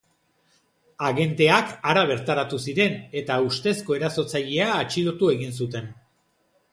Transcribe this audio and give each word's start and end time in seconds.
Agenteak 1.09 1.73
hara 1.91 2.05
bertaratu 2.11 2.59
ziren, 2.71 2.95
eta 3.21 3.37
ustezko 3.49 3.97
erasotzailea 3.99 4.71
atxilotu 4.79 5.31
egin 5.35 5.55
zuten. 5.63 5.91